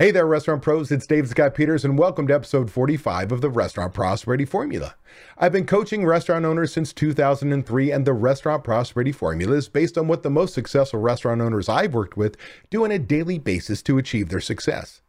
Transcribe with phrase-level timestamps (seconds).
[0.00, 0.90] Hey there, restaurant pros.
[0.90, 4.94] It's Dave Scott Peters, and welcome to episode 45 of the Restaurant Prosperity Formula.
[5.36, 10.08] I've been coaching restaurant owners since 2003, and the Restaurant Prosperity Formula is based on
[10.08, 12.38] what the most successful restaurant owners I've worked with
[12.70, 15.02] do on a daily basis to achieve their success.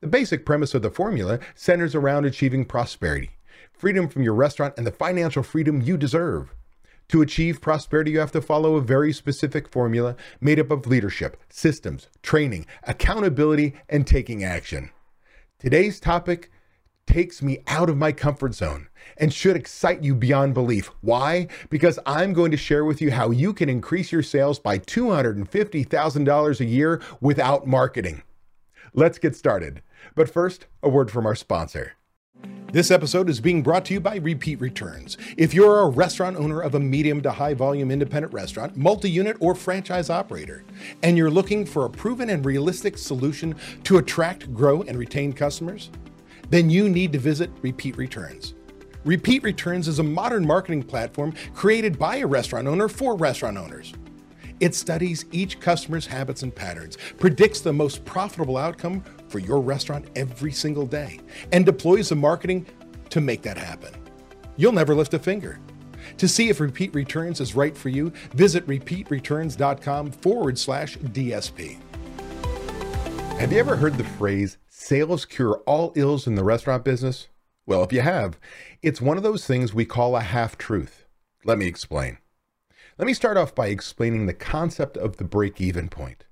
[0.00, 3.30] The basic premise of the formula centers around achieving prosperity,
[3.72, 6.54] freedom from your restaurant, and the financial freedom you deserve.
[7.08, 11.36] To achieve prosperity, you have to follow a very specific formula made up of leadership,
[11.48, 14.90] systems, training, accountability, and taking action.
[15.58, 16.50] Today's topic
[17.06, 20.90] takes me out of my comfort zone and should excite you beyond belief.
[21.00, 21.46] Why?
[21.70, 26.60] Because I'm going to share with you how you can increase your sales by $250,000
[26.60, 28.22] a year without marketing.
[28.92, 29.82] Let's get started.
[30.16, 31.92] But first, a word from our sponsor.
[32.72, 35.16] This episode is being brought to you by Repeat Returns.
[35.36, 39.36] If you're a restaurant owner of a medium to high volume independent restaurant, multi unit,
[39.38, 40.64] or franchise operator,
[41.04, 45.90] and you're looking for a proven and realistic solution to attract, grow, and retain customers,
[46.50, 48.54] then you need to visit Repeat Returns.
[49.04, 53.94] Repeat Returns is a modern marketing platform created by a restaurant owner for restaurant owners.
[54.58, 60.06] It studies each customer's habits and patterns, predicts the most profitable outcome for your restaurant
[60.16, 61.20] every single day,
[61.52, 62.66] and deploys the marketing
[63.10, 63.94] to make that happen.
[64.56, 65.60] You'll never lift a finger.
[66.18, 71.78] To see if Repeat Returns is right for you, visit repeatreturns.com forward slash DSP.
[73.38, 77.28] Have you ever heard the phrase, sales cure all ills in the restaurant business?
[77.66, 78.38] Well, if you have,
[78.82, 81.06] it's one of those things we call a half truth.
[81.44, 82.18] Let me explain.
[82.96, 86.25] Let me start off by explaining the concept of the break even point.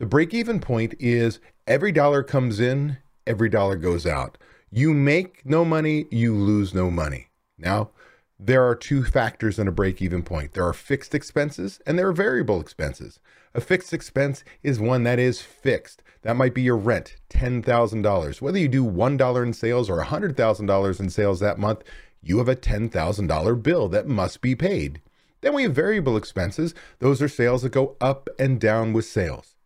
[0.00, 4.38] The break even point is every dollar comes in, every dollar goes out.
[4.70, 7.26] You make no money, you lose no money.
[7.58, 7.90] Now,
[8.38, 12.08] there are two factors in a break even point there are fixed expenses and there
[12.08, 13.20] are variable expenses.
[13.54, 16.02] A fixed expense is one that is fixed.
[16.22, 18.40] That might be your rent, $10,000.
[18.40, 21.82] Whether you do $1 in sales or $100,000 in sales that month,
[22.22, 25.02] you have a $10,000 bill that must be paid.
[25.42, 26.74] Then we have variable expenses.
[27.00, 29.56] Those are sales that go up and down with sales.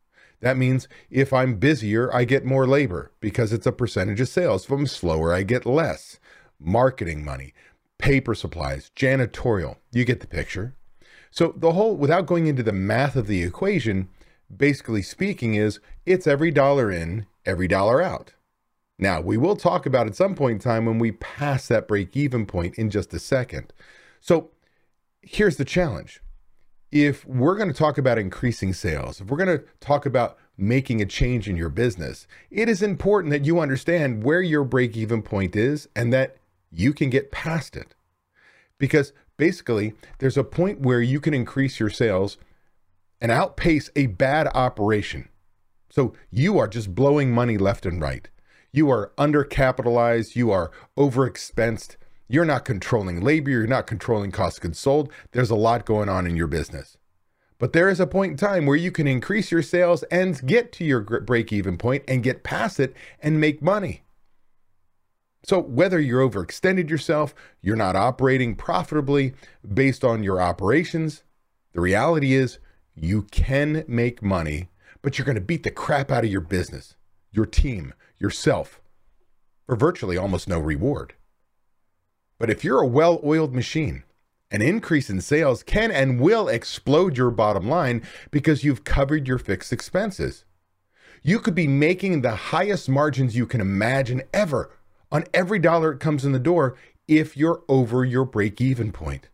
[0.44, 4.66] That means if I'm busier, I get more labor because it's a percentage of sales.
[4.66, 6.21] If I'm slower, I get less.
[6.60, 7.55] Marketing money,
[7.97, 9.77] paper supplies, janitorial.
[9.91, 10.75] You get the picture.
[11.31, 14.10] So, the whole, without going into the math of the equation,
[14.54, 18.34] basically speaking, is it's every dollar in, every dollar out.
[18.99, 22.15] Now, we will talk about at some point in time when we pass that break
[22.15, 23.72] even point in just a second.
[24.21, 24.50] So,
[25.22, 26.21] here's the challenge.
[26.94, 31.03] If we're going to talk about increasing sales, if we're going to talk about making
[31.03, 35.21] a change in your business, it is important that you understand where your break even
[35.21, 36.37] point is and that
[36.71, 37.97] you can get past it.
[38.78, 42.38] Because basically, there's a point where you can increase your sales
[43.21, 45.28] and outpace a bad operation.
[45.91, 48.28] So you are just blowing money left and right.
[48.71, 51.97] You are undercapitalized, you are overexpensed,
[52.29, 55.12] you're not controlling labor, you're not controlling cost of goods sold.
[55.33, 56.97] There's a lot going on in your business.
[57.59, 60.73] But there is a point in time where you can increase your sales and get
[60.73, 64.03] to your break even point and get past it and make money.
[65.45, 69.34] So, whether you're overextended yourself, you're not operating profitably
[69.73, 71.23] based on your operations,
[71.75, 72.59] the reality is
[72.95, 74.71] you can make money,
[75.03, 76.97] but you're going to beat the crap out of your business,
[77.31, 78.81] your team, yourself
[79.67, 81.15] for virtually almost no reward.
[82.39, 84.05] But if you're a well oiled machine,
[84.50, 89.39] an increase in sales can and will explode your bottom line because you've covered your
[89.39, 90.45] fixed expenses.
[91.22, 94.71] You could be making the highest margins you can imagine ever
[95.11, 96.77] on every dollar it comes in the door
[97.09, 99.28] if you're over your break even point.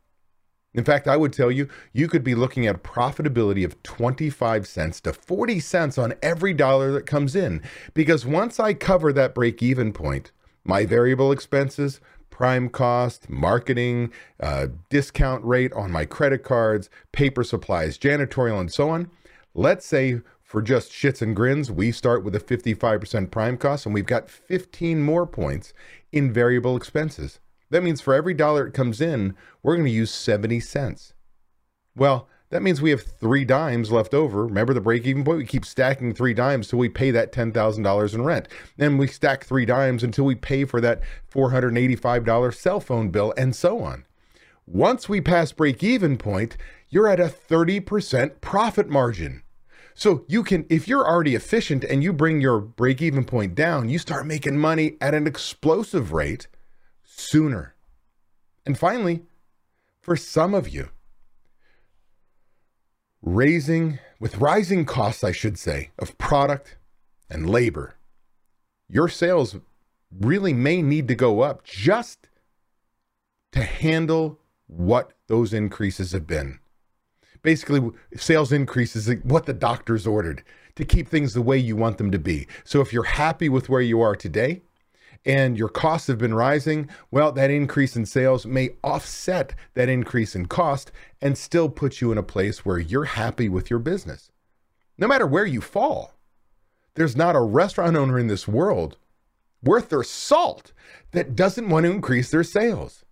[0.72, 5.00] In fact, I would tell you, you could be looking at profitability of 25 cents
[5.00, 7.60] to 40 cents on every dollar that comes in.
[7.92, 10.30] Because once I cover that break even point,
[10.62, 12.00] my variable expenses,
[12.40, 14.10] prime cost, marketing,
[14.42, 19.10] uh, discount rate on my credit cards, paper supplies, janitorial, and so on.
[19.52, 23.94] Let's say for just shits and grins, we start with a 55% prime cost and
[23.94, 25.74] we've got 15 more points
[26.12, 27.40] in variable expenses.
[27.68, 31.12] That means for every dollar it comes in, we're going to use 70 cents.
[31.94, 34.44] Well, that means we have three dimes left over.
[34.44, 35.38] Remember the break even point?
[35.38, 38.48] We keep stacking three dimes till we pay that $10,000 in rent.
[38.76, 41.00] Then we stack three dimes until we pay for that
[41.32, 44.04] $485 cell phone bill and so on.
[44.66, 46.56] Once we pass break even point,
[46.88, 49.42] you're at a 30% profit margin.
[49.94, 53.88] So you can, if you're already efficient and you bring your break even point down,
[53.88, 56.48] you start making money at an explosive rate
[57.04, 57.74] sooner.
[58.66, 59.22] And finally,
[60.00, 60.88] for some of you,
[63.34, 66.76] raising with rising costs, I should say, of product
[67.28, 67.96] and labor,
[68.88, 69.56] your sales
[70.20, 72.28] really may need to go up just
[73.52, 76.58] to handle what those increases have been.
[77.42, 80.44] Basically, sales increases what the doctors ordered
[80.76, 82.46] to keep things the way you want them to be.
[82.64, 84.62] So if you're happy with where you are today
[85.24, 90.34] and your costs have been rising, well, that increase in sales may offset that increase
[90.34, 90.90] in cost
[91.20, 94.30] and still put you in a place where you're happy with your business.
[94.96, 96.14] No matter where you fall,
[96.94, 98.96] there's not a restaurant owner in this world
[99.62, 100.72] worth their salt
[101.12, 103.04] that doesn't want to increase their sales.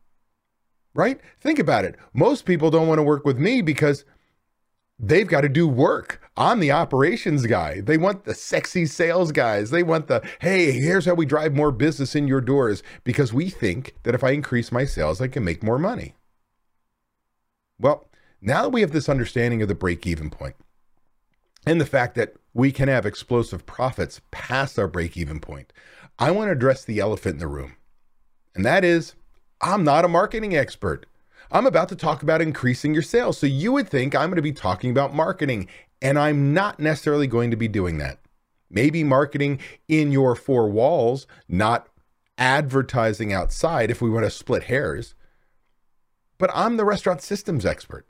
[0.95, 1.21] Right?
[1.41, 1.97] Think about it.
[2.13, 4.05] Most people don't want to work with me because
[4.99, 6.21] they've got to do work.
[6.39, 7.81] I'm the operations guy.
[7.81, 9.71] They want the sexy sales guys.
[9.71, 13.51] They want the, hey, here's how we drive more business in your doors because we
[13.51, 16.15] think that if I increase my sales, I can make more money.
[17.81, 18.09] Well,
[18.41, 20.55] now that we have this understanding of the break even point
[21.67, 25.73] and the fact that we can have explosive profits past our break even point,
[26.21, 27.75] I want to address the elephant in the room.
[28.55, 29.17] And that is,
[29.61, 31.05] I'm not a marketing expert.
[31.51, 33.39] I'm about to talk about increasing your sales.
[33.39, 35.69] So you would think I'm going to be talking about marketing,
[36.01, 38.19] and I'm not necessarily going to be doing that.
[38.71, 41.89] Maybe marketing in your four walls, not
[42.37, 45.15] advertising outside if we want to split hairs.
[46.39, 48.07] But I'm the restaurant systems expert.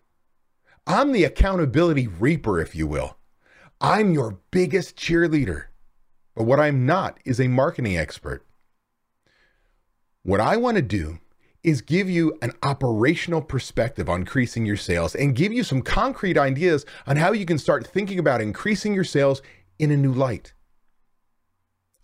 [0.87, 3.17] I'm the accountability reaper, if you will.
[3.81, 5.67] I'm your biggest cheerleader.
[6.35, 8.45] But what I'm not is a marketing expert.
[10.23, 11.19] What I want to do
[11.69, 16.39] is give you an operational perspective on increasing your sales and give you some concrete
[16.39, 19.43] ideas on how you can start thinking about increasing your sales
[19.79, 20.55] in a new light.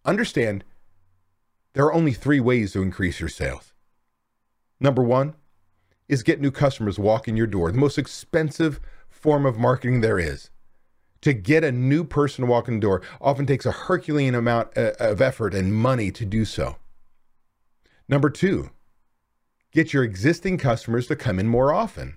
[0.04, 0.64] Understand
[1.72, 3.72] there are only three ways to increase your sales.
[4.80, 5.34] Number one
[6.08, 10.50] is get new customers walking your door, the most expensive form of marketing there is.
[11.22, 14.76] To get a new person to walk in the door often takes a Herculean amount
[14.76, 16.76] uh, of effort and money to do so.
[18.06, 18.68] Number two
[19.74, 22.16] Get your existing customers to come in more often.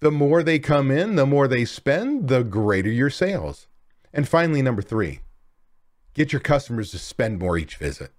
[0.00, 3.68] The more they come in, the more they spend, the greater your sales.
[4.12, 5.20] And finally, number three,
[6.14, 8.10] get your customers to spend more each visit.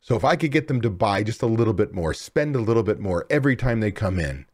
[0.00, 2.60] So if I could get them to buy just a little bit more, spend a
[2.60, 4.46] little bit more every time they come in,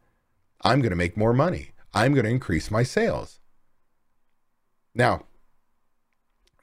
[0.63, 1.71] I'm going to make more money.
[1.95, 3.39] I'm going to increase my sales.
[4.93, 5.27] Now,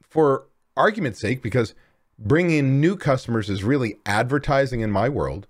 [0.02, 1.74] for argument's sake, because
[2.20, 5.48] bringing in new customers is really advertising in my world,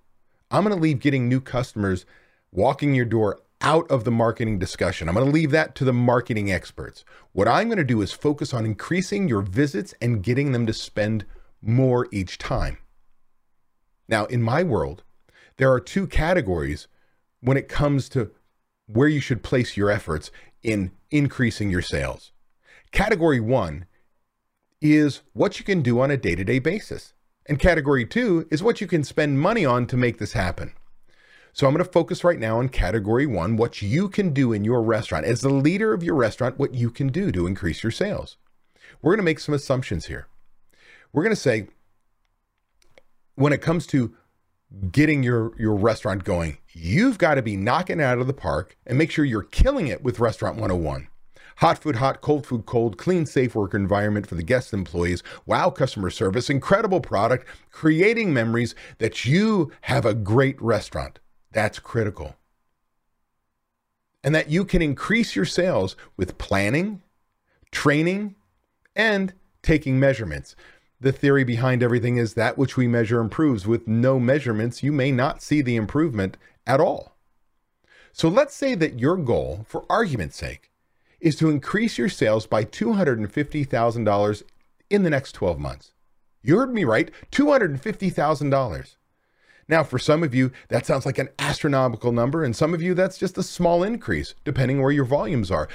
[0.49, 2.05] I'm going to leave getting new customers
[2.51, 5.09] walking your door out of the marketing discussion.
[5.09, 7.03] I'm going to leave that to the marketing experts.
[7.33, 10.73] What I'm going to do is focus on increasing your visits and getting them to
[10.73, 11.25] spend
[11.61, 12.77] more each time.
[14.07, 15.03] Now, in my world,
[15.57, 16.87] there are two categories
[17.41, 18.31] when it comes to
[18.85, 20.31] where you should place your efforts
[20.63, 22.31] in increasing your sales.
[22.91, 23.85] Category one
[24.81, 27.13] is what you can do on a day to day basis.
[27.47, 30.73] And category two is what you can spend money on to make this happen.
[31.53, 34.63] So I'm going to focus right now on category one, what you can do in
[34.63, 35.25] your restaurant.
[35.25, 38.37] As the leader of your restaurant, what you can do to increase your sales.
[39.01, 40.27] We're going to make some assumptions here.
[41.11, 41.69] We're going to say,
[43.35, 44.15] when it comes to
[44.91, 48.77] getting your, your restaurant going, you've got to be knocking it out of the park
[48.85, 51.07] and make sure you're killing it with Restaurant 101.
[51.57, 55.71] Hot food hot, cold food cold, clean, safe work environment for the guests employees, wow
[55.71, 61.19] customer service, incredible product, creating memories that you have a great restaurant.
[61.51, 62.35] That's critical.
[64.23, 67.01] And that you can increase your sales with planning,
[67.71, 68.35] training,
[68.95, 69.33] and
[69.63, 70.55] taking measurements.
[70.99, 73.65] The theory behind everything is that which we measure improves.
[73.65, 76.37] With no measurements, you may not see the improvement
[76.67, 77.15] at all.
[78.11, 80.71] So let's say that your goal, for argument's sake,
[81.19, 84.43] is to increase your sales by $250,000
[84.89, 85.93] in the next 12 months.
[86.43, 88.95] You heard me right, $250,000.
[89.69, 92.93] Now, for some of you, that sounds like an astronomical number, and some of you,
[92.93, 95.67] that's just a small increase, depending where your volumes are.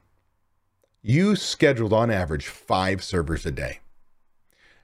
[1.01, 3.81] you scheduled on average five servers a day,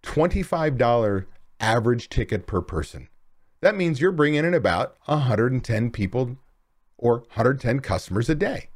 [0.03, 1.25] $25
[1.59, 3.09] average ticket per person.
[3.61, 6.37] That means you're bringing in about 110 people
[6.97, 8.69] or 110 customers a day.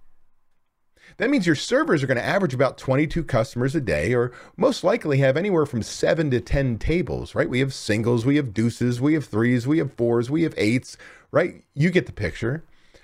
[1.17, 4.83] That means your servers are going to average about 22 customers a day, or most
[4.83, 7.49] likely have anywhere from seven to 10 tables, right?
[7.49, 10.97] We have singles, we have deuces, we have threes, we have fours, we have eights,
[11.31, 11.63] right?
[11.73, 12.63] You get the picture.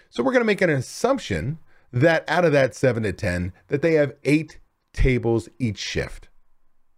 [0.10, 1.60] So we're going to make an assumption
[1.92, 4.60] that out of that seven to 10, that they have eight
[4.94, 6.30] tables each shift.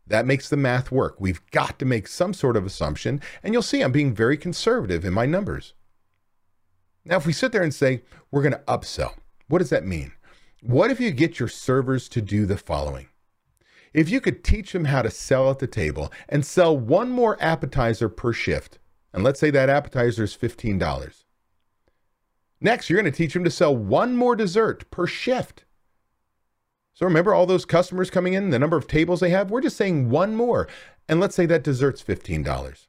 [0.08, 1.18] That makes the math work.
[1.20, 5.06] We've got to make some sort of assumption, and you'll see I'm being very conservative
[5.06, 5.74] in my numbers.
[7.06, 9.14] Now, if we sit there and say we're going to upsell,
[9.48, 10.14] what does that mean?
[10.62, 13.08] What if you get your servers to do the following?
[13.94, 17.42] If you could teach them how to sell at the table and sell one more
[17.42, 18.78] appetizer per shift,
[19.14, 21.24] and let's say that appetizer is $15.
[22.62, 25.64] Next, you're going to teach them to sell one more dessert per shift.
[26.94, 29.50] So remember all those customers coming in, the number of tables they have?
[29.50, 30.68] We're just saying one more.
[31.08, 32.88] And let's say that dessert's $15.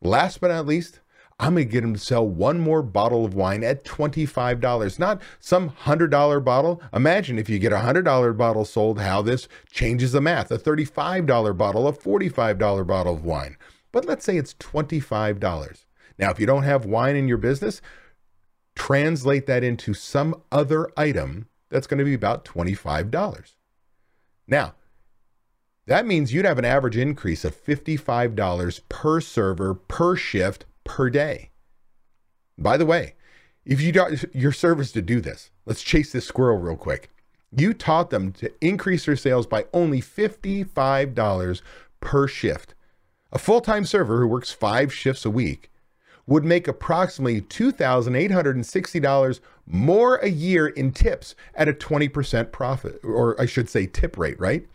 [0.00, 1.00] Last but not least,
[1.40, 5.22] I'm going to get him to sell one more bottle of wine at $25, not
[5.38, 6.82] some $100 bottle.
[6.92, 10.50] Imagine if you get a $100 bottle sold, how this changes the math.
[10.50, 13.56] A $35 bottle, a $45 bottle of wine.
[13.90, 15.84] But let's say it's $25.
[16.18, 17.80] Now, if you don't have wine in your business,
[18.76, 23.54] translate that into some other item that's going to be about $25.
[24.46, 24.74] Now,
[25.86, 31.50] that means you'd have an average increase of $55 per server per shift per day.
[32.58, 33.14] By the way,
[33.64, 37.10] if you got your servers to do this, let's chase this squirrel real quick.
[37.56, 41.62] You taught them to increase their sales by only $55
[42.00, 42.74] per shift.
[43.32, 45.70] A full time server who works five shifts a week
[46.26, 53.46] would make approximately $2,860 more a year in tips at a 20% profit, or I
[53.46, 54.66] should say tip rate, right?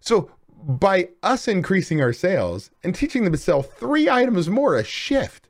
[0.00, 0.30] So
[0.62, 5.48] by us increasing our sales and teaching them to sell three items more a shift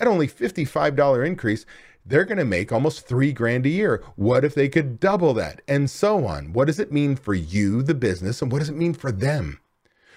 [0.00, 1.64] at only $55 increase,
[2.04, 4.02] they're going to make almost three grand a year.
[4.16, 5.62] What if they could double that?
[5.66, 6.52] And so on.
[6.52, 9.60] What does it mean for you, the business, and what does it mean for them?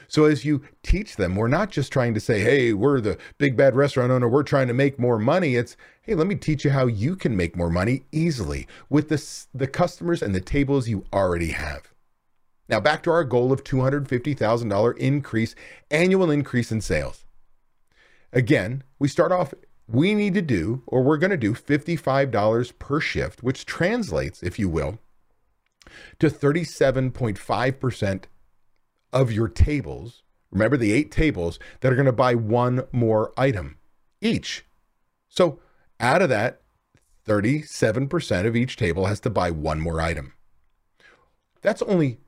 [0.09, 3.57] So as you teach them, we're not just trying to say, hey, we're the big
[3.57, 5.55] bad restaurant owner, we're trying to make more money.
[5.55, 9.21] It's, hey, let me teach you how you can make more money easily with the,
[9.53, 11.93] the customers and the tables you already have.
[12.69, 15.55] Now, back to our goal of $250,000 increase,
[15.89, 17.25] annual increase in sales.
[18.33, 19.53] Again, we start off,
[19.87, 24.59] we need to do, or we're going to do $55 per shift, which translates, if
[24.59, 24.99] you will,
[26.19, 28.23] to 37.5%
[29.13, 30.23] of your tables.
[30.51, 33.77] Remember the eight tables that are going to buy one more item
[34.21, 34.65] each.
[35.29, 35.59] So
[35.99, 36.61] out of that,
[37.25, 40.33] 37% of each table has to buy one more item.
[41.61, 42.19] That's only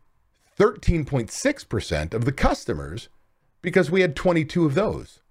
[0.59, 3.09] 13.6% of the customers
[3.61, 5.21] because we had 22 of those.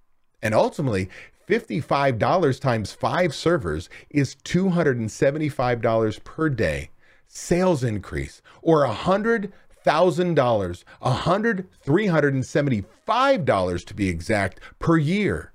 [0.43, 1.11] And ultimately,
[1.49, 6.91] $55 times five servers is $275 per day
[7.31, 9.53] sales increase or $100,000,
[9.85, 15.53] $100, $375 to be exact per year.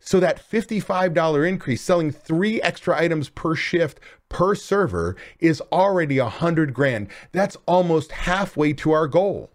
[0.00, 6.28] So that $55 increase, selling three extra items per shift per server, is already a
[6.28, 7.08] hundred grand.
[7.32, 9.50] That's almost halfway to our goal.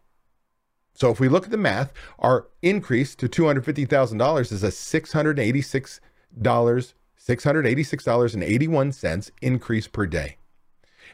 [0.93, 5.99] So if we look at the math, our increase to $250,000 is a $686,
[6.39, 10.37] $686.81 increase per day.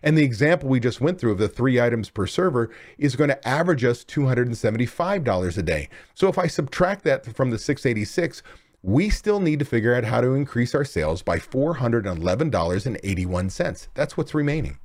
[0.01, 3.29] And the example we just went through of the three items per server is going
[3.29, 5.89] to average us $275 a day.
[6.13, 8.43] So if I subtract that from the 686,
[8.81, 13.87] we still need to figure out how to increase our sales by $411.81.
[13.93, 14.79] That's what's remaining.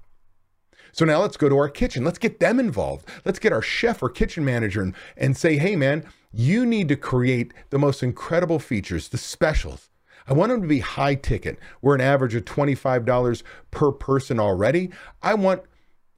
[0.92, 2.04] So now let's go to our kitchen.
[2.04, 3.08] Let's get them involved.
[3.24, 6.96] Let's get our chef or kitchen manager and, and say, hey, man, you need to
[6.96, 9.90] create the most incredible features, the specials.
[10.26, 11.58] I want them to be high ticket.
[11.82, 14.90] We're an average of $25 per person already.
[15.22, 15.62] I want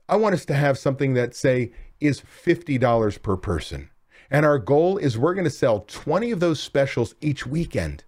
[0.09, 3.91] I want us to have something that say is $50 per person.
[4.31, 8.05] And our goal is we're going to sell 20 of those specials each weekend.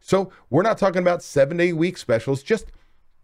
[0.00, 2.66] So we're not talking about seven day week specials, just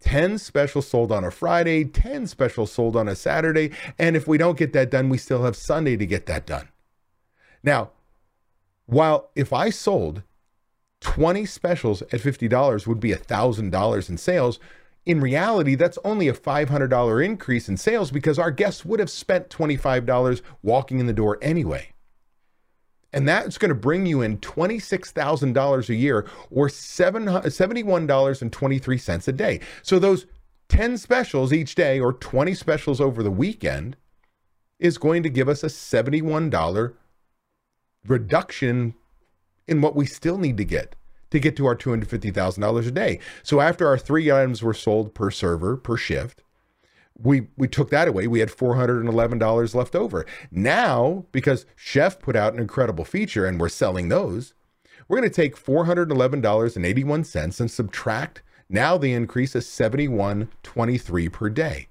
[0.01, 3.71] 10 specials sold on a Friday, 10 specials sold on a Saturday.
[3.97, 6.69] And if we don't get that done, we still have Sunday to get that done.
[7.63, 7.91] Now,
[8.85, 10.23] while if I sold
[11.01, 14.59] 20 specials at $50 would be $1,000 in sales.
[15.05, 19.49] In reality, that's only a $500 increase in sales because our guests would have spent
[19.49, 21.93] $25 walking in the door anyway.
[23.11, 29.59] And that's going to bring you in $26,000 a year or $71.23 a day.
[29.81, 30.27] So those
[30.69, 33.97] 10 specials each day or 20 specials over the weekend
[34.79, 36.93] is going to give us a $71
[38.07, 38.93] reduction
[39.67, 40.95] in what we still need to get
[41.31, 43.19] to get to our $250,000 a day.
[43.43, 46.43] So after our three items were sold per server per shift,
[47.21, 48.27] we we took that away.
[48.27, 50.25] We had $411 left over.
[50.51, 54.53] Now, because Chef put out an incredible feature and we're selling those,
[55.07, 61.87] we're going to take $411.81 and subtract now the increase is 71.23 per day.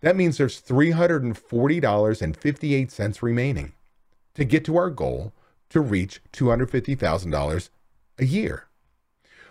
[0.00, 3.72] That means there's $340.58 remaining
[4.34, 5.32] to get to our goal
[5.68, 7.68] to reach $250,000
[8.18, 8.66] a year.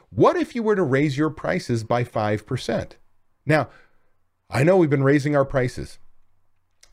[0.09, 2.91] What if you were to raise your prices by 5%?
[3.45, 3.69] Now,
[4.53, 5.97] I know we've been raising our prices.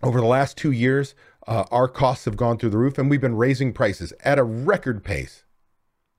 [0.03, 1.15] Over the last two years,
[1.47, 4.45] uh, our costs have gone through the roof and we've been raising prices at a
[4.45, 5.45] record pace.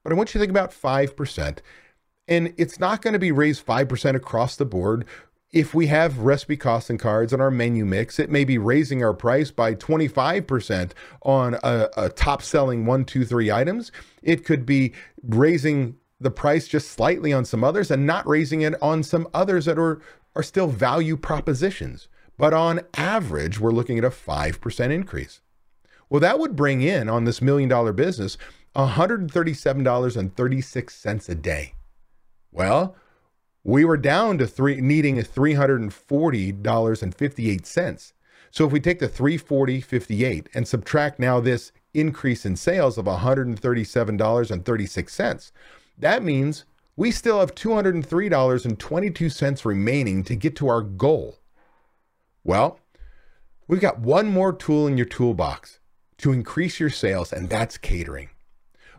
[0.04, 1.58] But I want you to think about 5%.
[2.28, 5.04] And it's not going to be raised 5% across the board.
[5.52, 9.04] If we have recipe costs and cards on our menu mix, it may be raising
[9.04, 10.92] our price by 25%
[11.24, 13.92] on a, a top selling one, two, three items.
[14.22, 18.76] It could be raising the price just slightly on some others and not raising it
[18.82, 20.00] on some others that are,
[20.36, 22.08] are still value propositions.
[22.38, 25.42] But on average, we're looking at a 5% increase.
[26.10, 28.38] Well, that would bring in on this million dollar business
[28.76, 31.76] $137.36 a day.
[32.52, 32.96] Well,
[33.64, 38.14] we were down to three needing $340.58.
[38.50, 45.52] So if we take the 340.58 and subtract now this increase in sales of $137.36,
[45.98, 46.64] that means
[46.96, 51.40] we still have $203.22 remaining to get to our goal.
[52.44, 52.80] Well,
[53.68, 55.80] we've got one more tool in your toolbox
[56.18, 58.30] to increase your sales, and that's catering.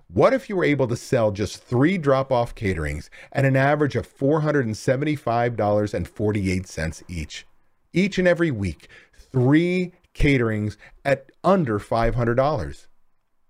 [0.09, 3.97] What if you were able to sell just three drop off caterings at an average
[3.97, 7.47] of $475.48 each?
[7.95, 12.87] Each and every week, three caterings at under $500.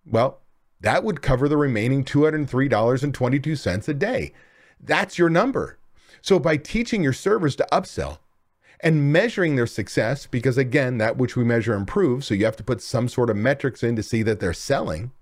[0.06, 0.41] Well,
[0.82, 4.32] that would cover the remaining $203.22 a day.
[4.80, 5.78] That's your number.
[6.20, 8.18] So by teaching your servers to upsell
[8.80, 12.64] and measuring their success, because again, that which we measure improves, so you have to
[12.64, 15.12] put some sort of metrics in to see that they're selling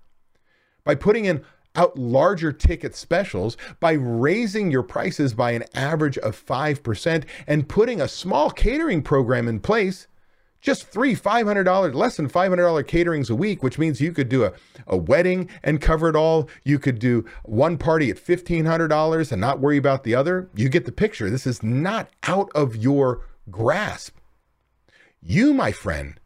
[0.83, 1.43] by putting in
[1.75, 8.01] out larger ticket specials, by raising your prices by an average of 5% and putting
[8.01, 10.07] a small catering program in place,
[10.61, 14.53] just three $500, less than $500 caterings a week, which means you could do a,
[14.87, 16.47] a wedding and cover it all.
[16.63, 20.49] You could do one party at $1,500 and not worry about the other.
[20.55, 21.29] You get the picture.
[21.29, 24.17] This is not out of your grasp.
[25.21, 26.19] You, my friend,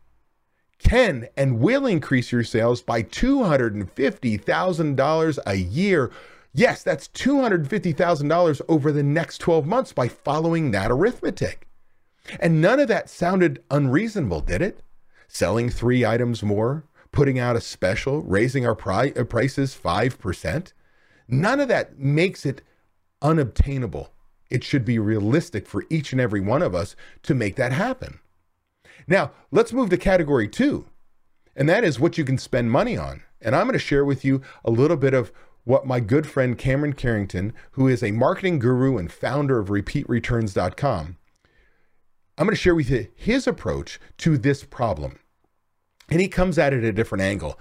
[0.80, 6.12] can and will increase your sales by $250,000 a year.
[6.54, 11.67] Yes, that's $250,000 over the next 12 months by following that arithmetic.
[12.40, 14.82] And none of that sounded unreasonable, did it?
[15.28, 20.74] Selling three items more, putting out a special, raising our pri- uh, prices 5%.
[21.28, 22.62] None of that makes it
[23.22, 24.12] unobtainable.
[24.50, 28.20] It should be realistic for each and every one of us to make that happen.
[29.08, 30.86] Now, let's move to category two,
[31.56, 33.24] and that is what you can spend money on.
[33.42, 35.32] And I'm going to share with you a little bit of
[35.64, 41.18] what my good friend Cameron Carrington, who is a marketing guru and founder of repeatreturns.com,
[42.38, 45.19] I'm going to share with you his approach to this problem.
[46.10, 47.60] And he comes at it at a different angle.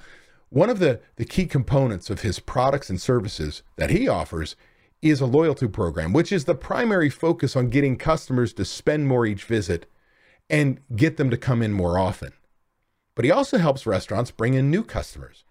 [0.50, 4.56] One of the, the key components of his products and services that he offers
[5.00, 9.26] is a loyalty program, which is the primary focus on getting customers to spend more
[9.26, 9.86] each visit
[10.50, 12.32] and get them to come in more often.
[13.14, 15.44] But he also helps restaurants bring in new customers.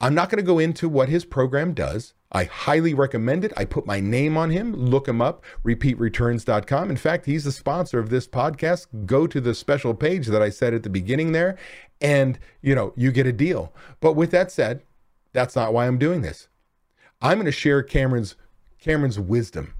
[0.00, 2.14] I'm not going to go into what his program does.
[2.32, 3.52] I highly recommend it.
[3.56, 4.72] I put my name on him.
[4.72, 6.90] Look him up, repeatreturns.com.
[6.90, 8.86] In fact, he's the sponsor of this podcast.
[9.04, 11.58] Go to the special page that I said at the beginning there
[12.00, 13.72] and, you know, you get a deal.
[14.00, 14.82] But with that said,
[15.32, 16.48] that's not why I'm doing this.
[17.20, 18.36] I'm going to share Cameron's
[18.78, 19.74] Cameron's wisdom.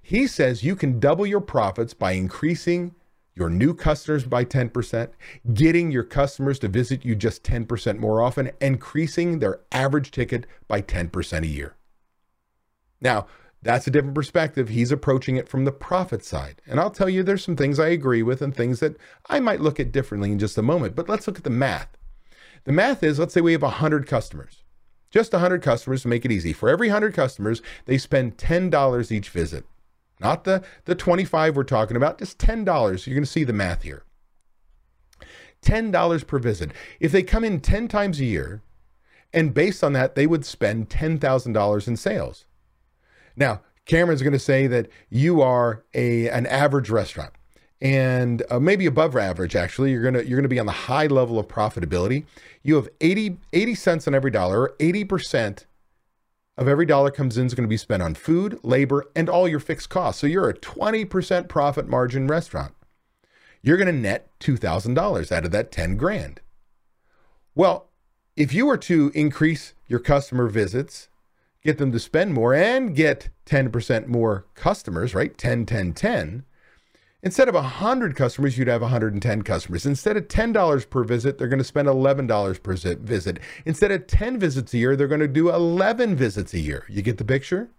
[0.00, 2.94] He says you can double your profits by increasing
[3.34, 5.10] your new customers by 10%,
[5.54, 10.82] getting your customers to visit you just 10% more often, increasing their average ticket by
[10.82, 11.74] 10% a year.
[13.00, 13.26] Now,
[13.62, 14.68] that's a different perspective.
[14.68, 16.62] He's approaching it from the profit side.
[16.66, 18.96] And I'll tell you, there's some things I agree with and things that
[19.28, 20.94] I might look at differently in just a moment.
[20.94, 21.96] But let's look at the math.
[22.64, 24.62] The math is let's say we have 100 customers,
[25.10, 26.52] just 100 customers to make it easy.
[26.52, 29.64] For every 100 customers, they spend $10 each visit.
[30.20, 32.64] Not the, the 25 we're talking about, just $10.
[33.06, 34.04] You're going to see the math here.
[35.62, 36.72] $10 per visit.
[37.00, 38.62] If they come in 10 times a year,
[39.32, 42.44] and based on that, they would spend $10,000 in sales.
[43.38, 47.32] Now, Cameron's going to say that you are a an average restaurant
[47.80, 50.72] and uh, maybe above average actually you're going to you're going to be on the
[50.72, 52.24] high level of profitability
[52.64, 55.64] you have 80 80 cents on every dollar or 80%
[56.58, 59.46] of every dollar comes in is going to be spent on food, labor, and all
[59.46, 60.20] your fixed costs.
[60.20, 62.74] So you're a 20% profit margin restaurant.
[63.62, 66.40] You're going to net $2,000 out of that 10 grand.
[67.54, 67.90] Well,
[68.36, 71.08] if you were to increase your customer visits,
[71.62, 75.36] get them to spend more and get 10% more customers, right?
[75.36, 76.44] 10, 10, 10,
[77.20, 79.84] Instead of 100 customers, you'd have 110 customers.
[79.84, 83.40] Instead of $10 per visit, they're going to spend $11 per visit.
[83.64, 86.84] Instead of 10 visits a year, they're going to do 11 visits a year.
[86.88, 87.70] You get the picture?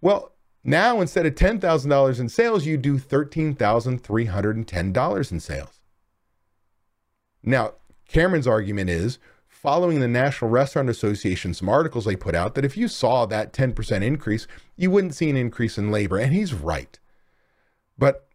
[0.00, 0.30] Well,
[0.62, 5.80] now instead of $10,000 in sales, you do $13,310 in sales.
[7.42, 7.72] Now,
[8.06, 9.18] Cameron's argument is
[9.62, 13.52] following the National Restaurant Association, some articles they put out that if you saw that
[13.52, 16.18] 10% increase, you wouldn't see an increase in labor.
[16.18, 16.98] And he's right.
[17.96, 18.26] But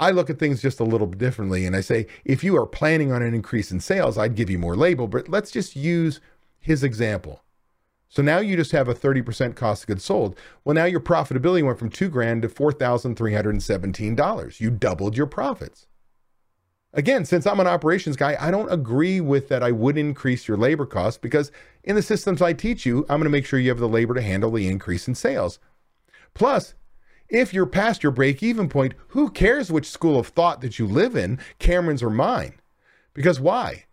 [0.00, 1.64] I look at things just a little bit differently.
[1.64, 4.58] And I say, if you are planning on an increase in sales, I'd give you
[4.58, 6.20] more labor, but let's just use
[6.58, 7.44] his example.
[8.08, 10.36] So now you just have a 30% cost of goods sold.
[10.64, 14.60] Well, now your profitability went from two grand to $4,317.
[14.60, 15.86] You doubled your profits.
[16.94, 20.56] Again, since I'm an operations guy, I don't agree with that I would increase your
[20.56, 21.52] labor costs because
[21.84, 24.14] in the systems I teach you, I'm going to make sure you have the labor
[24.14, 25.58] to handle the increase in sales.
[26.32, 26.74] Plus,
[27.28, 30.86] if you're past your break even point, who cares which school of thought that you
[30.86, 32.54] live in, Cameron's or mine?
[33.12, 33.84] Because why?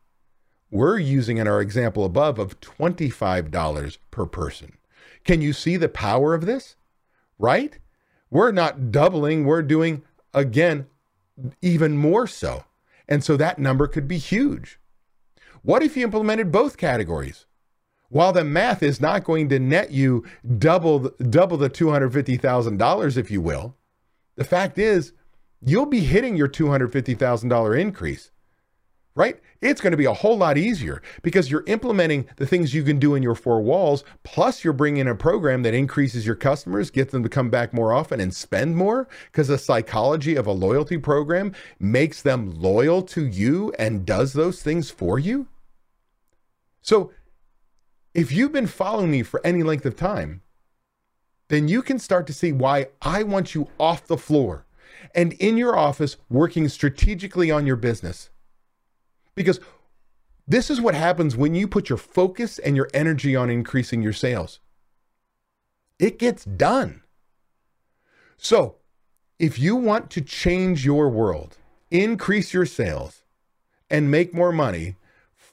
[0.71, 4.79] We're using in our example above of $25 per person.
[5.25, 6.77] Can you see the power of this?
[7.39, 7.79] Right?
[8.31, 10.87] We're not doubling, we're doing again
[11.61, 12.65] even more so.
[13.09, 14.79] And so that number could be huge.
[15.63, 17.47] What if you implemented both categories?
[18.13, 20.25] While the math is not going to net you
[20.59, 23.75] double double the $250,000 if you will,
[24.37, 25.15] the fact is
[25.65, 28.31] you'll be hitting your $250,000 increase
[29.15, 29.39] right?
[29.61, 32.99] It's going to be a whole lot easier because you're implementing the things you can
[32.99, 36.91] do in your four walls, plus you're bringing in a program that increases your customers,
[36.91, 40.53] gets them to come back more often and spend more because the psychology of a
[40.53, 45.47] loyalty program makes them loyal to you and does those things for you.
[46.81, 47.13] So,
[48.15, 50.43] if you've been following me for any length of time,
[51.49, 54.67] then you can start to see why I want you off the floor
[55.15, 58.31] and in your office working strategically on your business
[59.35, 59.61] because
[60.47, 64.13] this is what happens when you put your focus and your energy on increasing your
[64.13, 64.61] sales.
[65.99, 67.03] It gets done.
[68.37, 68.77] So,
[69.39, 71.59] if you want to change your world,
[71.91, 73.23] increase your sales,
[73.89, 74.97] and make more money,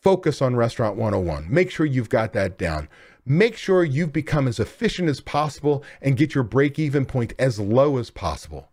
[0.01, 1.47] focus on Restaurant 101.
[1.49, 2.89] Make sure you've got that down.
[3.25, 7.59] Make sure you've become as efficient as possible and get your break even point as
[7.59, 8.69] low as possible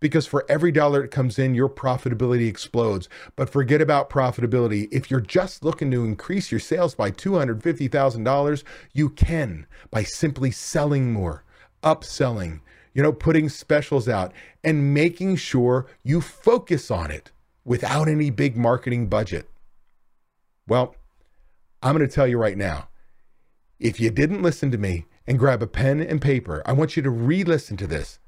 [0.00, 3.08] because for every dollar that comes in, your profitability explodes.
[3.34, 4.88] But forget about profitability.
[4.92, 11.12] If you're just looking to increase your sales by $250,000, you can by simply selling
[11.12, 11.44] more,
[11.82, 12.60] upselling,
[12.94, 17.32] you know, putting specials out and making sure you focus on it
[17.64, 19.48] without any big marketing budget.
[20.68, 20.96] Well,
[21.82, 22.88] I'm going to tell you right now
[23.78, 27.02] if you didn't listen to me and grab a pen and paper, I want you
[27.02, 28.18] to re listen to this.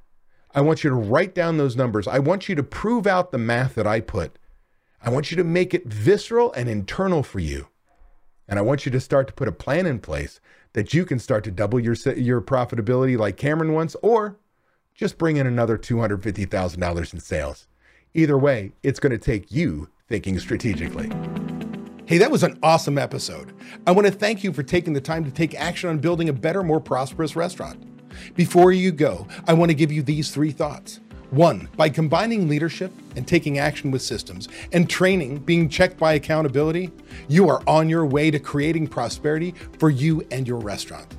[0.54, 2.06] I want you to write down those numbers.
[2.06, 4.38] I want you to prove out the math that I put.
[5.02, 7.68] I want you to make it visceral and internal for you.
[8.48, 10.40] And I want you to start to put a plan in place
[10.72, 14.38] that you can start to double your, your profitability like Cameron wants, or
[14.94, 17.66] just bring in another $250,000 in sales.
[18.14, 21.10] Either way, it's going to take you thinking strategically.
[22.08, 23.52] Hey, that was an awesome episode.
[23.86, 26.32] I want to thank you for taking the time to take action on building a
[26.32, 27.84] better, more prosperous restaurant.
[28.34, 31.00] Before you go, I want to give you these three thoughts.
[31.28, 36.92] One, by combining leadership and taking action with systems and training being checked by accountability,
[37.28, 41.14] you are on your way to creating prosperity for you and your restaurant.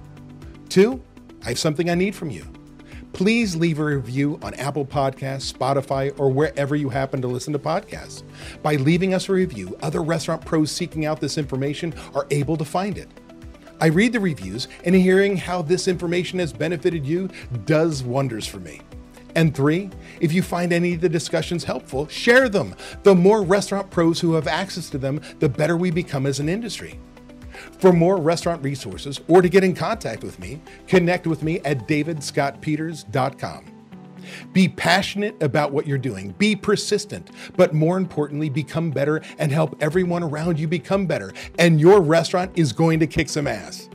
[0.70, 1.04] Two,
[1.46, 2.48] I have something I need from you
[3.14, 7.60] please leave a review on Apple Podcasts, Spotify, or wherever you happen to listen to
[7.60, 8.24] podcasts.
[8.62, 12.66] By leaving us a review, other restaurant pros seeking out this information are able to
[12.66, 13.10] find it.
[13.82, 17.30] I read the reviews, and hearing how this information has benefited you
[17.66, 18.82] does wonders for me.
[19.36, 22.76] And three, if you find any of the discussions helpful, share them.
[23.04, 26.50] The more restaurant pros who have access to them, the better we become as an
[26.50, 27.00] industry.
[27.80, 31.88] For more restaurant resources or to get in contact with me, connect with me at
[31.88, 33.66] davidscottpeters.com.
[34.54, 39.76] Be passionate about what you're doing, be persistent, but more importantly, become better and help
[39.82, 41.34] everyone around you become better.
[41.58, 43.90] And your restaurant is going to kick some ass.